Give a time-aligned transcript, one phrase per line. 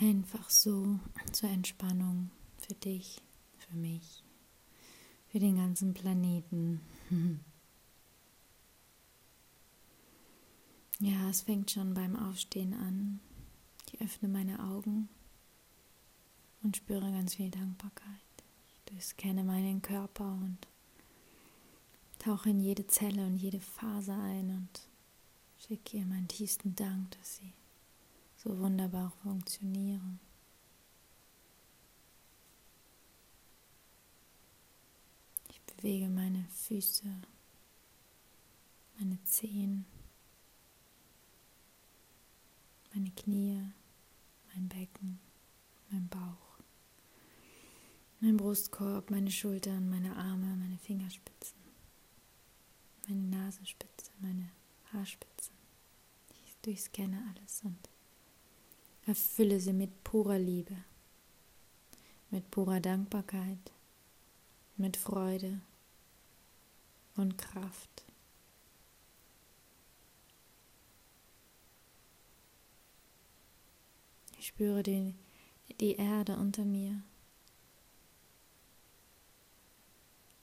[0.00, 1.00] Einfach so
[1.32, 3.20] zur Entspannung für dich,
[3.58, 4.22] für mich,
[5.26, 6.80] für den ganzen Planeten.
[11.00, 13.20] Ja, es fängt schon beim Aufstehen an.
[13.86, 15.08] Ich öffne meine Augen
[16.60, 18.18] und spüre ganz viel Dankbarkeit.
[18.90, 20.58] Ich scanne meinen Körper und
[22.18, 24.80] tauche in jede Zelle und jede Phase ein und
[25.58, 27.52] schicke ihr meinen tiefsten Dank, dass sie
[28.38, 30.20] so wunderbar funktionieren.
[35.50, 37.04] Ich bewege meine Füße,
[38.98, 39.86] meine Zehen,
[42.94, 43.60] meine Knie,
[44.54, 45.18] mein Becken,
[45.90, 46.58] mein Bauch,
[48.20, 51.58] mein Brustkorb, meine Schultern, meine Arme, meine Fingerspitzen,
[53.08, 54.48] meine Nasenspitze, meine
[54.92, 55.54] Haarspitzen.
[56.46, 57.87] Ich durchscanne alles und
[59.08, 60.76] erfülle sie mit purer Liebe,
[62.30, 63.72] mit purer Dankbarkeit,
[64.76, 65.60] mit Freude
[67.16, 68.04] und Kraft.
[74.38, 75.14] Ich spüre die,
[75.80, 77.02] die Erde unter mir.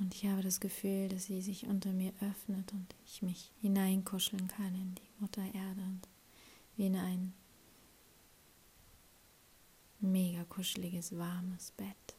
[0.00, 4.48] Und ich habe das Gefühl, dass sie sich unter mir öffnet und ich mich hineinkuscheln
[4.48, 6.08] kann in die Mutter Erde und
[6.76, 7.34] wie in ein
[10.00, 12.14] mega kuscheliges, warmes Bett.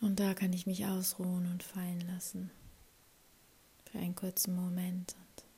[0.00, 2.50] Und da kann ich mich ausruhen und fallen lassen
[3.90, 5.16] für einen kurzen Moment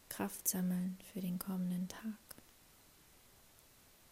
[0.08, 2.02] Kraft sammeln für den kommenden Tag.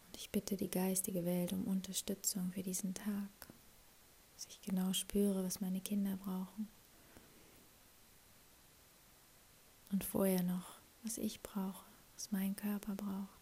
[0.07, 3.47] Und ich bitte die geistige Welt um Unterstützung für diesen Tag,
[4.35, 6.67] dass ich genau spüre, was meine Kinder brauchen.
[9.91, 13.36] Und vorher noch, was ich brauche, was mein Körper braucht,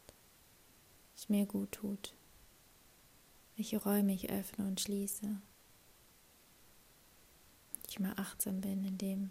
[1.16, 2.14] was mir gut tut,
[3.56, 5.42] welche Räume ich öffne und schließe.
[7.88, 9.30] Ich mal achtsam bin in dem,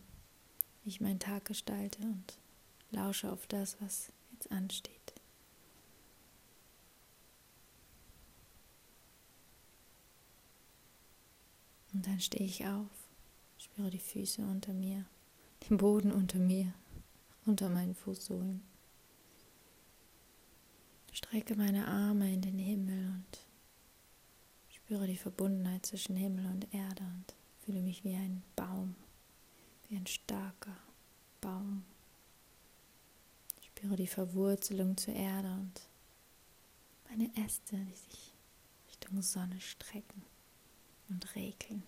[0.83, 2.39] wie ich meinen Tag gestalte und
[2.91, 5.13] lausche auf das, was jetzt ansteht.
[11.93, 12.91] Und dann stehe ich auf,
[13.59, 15.05] spüre die Füße unter mir,
[15.69, 16.73] den Boden unter mir,
[17.45, 18.74] unter meinen Fußsohlen.
[21.15, 23.39] Strecke meine Arme in den Himmel und
[24.69, 28.97] spüre die Verbundenheit zwischen Himmel und Erde und fühle mich wie ein Baum,
[29.89, 30.77] wie ein starker
[31.41, 31.85] Baum.
[33.63, 35.83] Spüre die Verwurzelung zur Erde und
[37.09, 38.35] meine Äste, die sich
[38.89, 40.25] Richtung Sonne strecken
[41.11, 41.85] und regeln.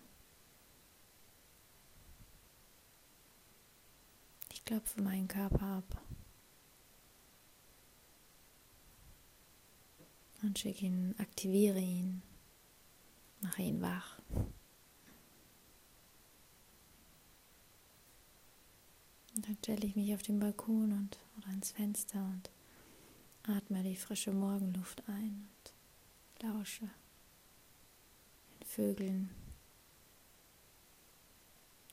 [4.53, 6.06] Ich klopfe meinen Körper ab
[10.47, 12.23] und schicke ihn, aktiviere ihn,
[13.41, 14.19] mache ihn wach.
[19.35, 22.51] Und dann stelle ich mich auf den Balkon und, oder ans Fenster und
[23.55, 26.89] atme die frische Morgenluft ein und lausche
[28.51, 29.31] den Vögeln,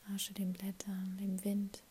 [0.07, 1.83] lausche den Blättern, dem Wind,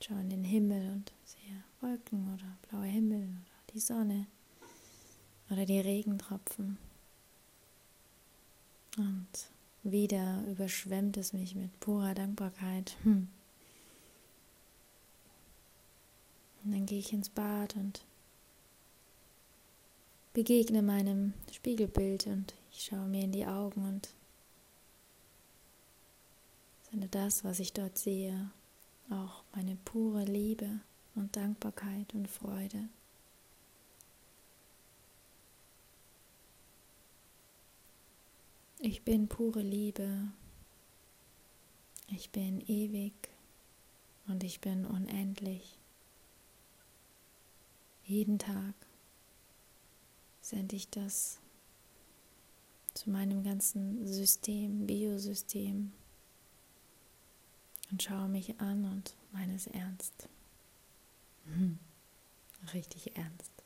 [0.00, 4.26] schaue in den Himmel und sehe Wolken oder blauer Himmel oder die Sonne
[5.50, 6.78] oder die Regentropfen.
[8.96, 9.28] Und
[9.82, 12.96] wieder überschwemmt es mich mit purer Dankbarkeit.
[13.04, 13.28] Hm
[16.68, 18.04] Und dann gehe ich ins Bad und
[20.34, 24.10] begegne meinem Spiegelbild und ich schaue mir in die Augen und
[26.90, 28.50] sende das, was ich dort sehe,
[29.08, 30.68] auch meine pure Liebe
[31.14, 32.90] und Dankbarkeit und Freude.
[38.90, 40.32] Ich bin pure Liebe.
[42.06, 43.12] Ich bin ewig
[44.28, 45.76] und ich bin unendlich.
[48.06, 48.72] Jeden Tag
[50.40, 51.38] sende ich das
[52.94, 55.92] zu meinem ganzen System, Biosystem
[57.90, 60.30] und schaue mich an und meine es ernst.
[61.44, 61.78] Hm.
[62.72, 63.57] Richtig ernst.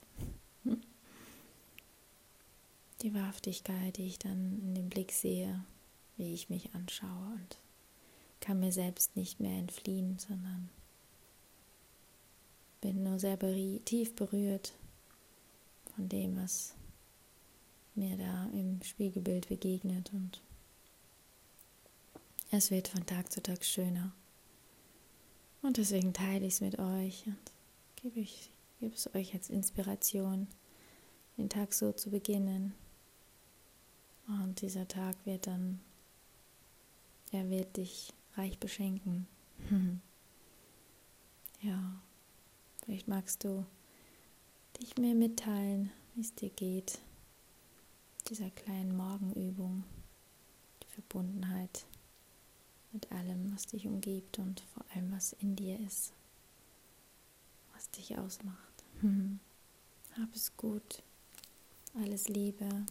[3.02, 5.64] Die Wahrhaftigkeit, die ich dann in dem Blick sehe,
[6.16, 7.58] wie ich mich anschaue und
[8.40, 10.68] kann mir selbst nicht mehr entfliehen, sondern
[12.80, 13.38] bin nur sehr
[13.84, 14.72] tief berührt
[15.96, 16.74] von dem, was
[17.94, 20.40] mir da im Spiegelbild begegnet und
[22.50, 24.12] es wird von Tag zu Tag schöner.
[25.62, 27.52] Und deswegen teile ich es mit euch und
[27.96, 30.48] gebe, ich, gebe es euch als Inspiration,
[31.38, 32.74] den Tag so zu beginnen.
[34.62, 35.80] Dieser Tag wird dann,
[37.32, 39.26] er wird dich reich beschenken.
[41.60, 42.00] ja,
[42.84, 43.66] vielleicht magst du
[44.80, 47.00] dich mir mitteilen, wie es dir geht,
[48.28, 49.82] dieser kleinen Morgenübung,
[50.84, 51.84] die Verbundenheit
[52.92, 56.12] mit allem, was dich umgibt und vor allem, was in dir ist,
[57.74, 58.84] was dich ausmacht.
[60.20, 61.02] Hab es gut.
[61.94, 62.86] Alles Liebe.